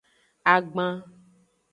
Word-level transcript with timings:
Agban. 0.53 0.93